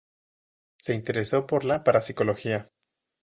[0.79, 2.71] Se interesó por la Parapsicología.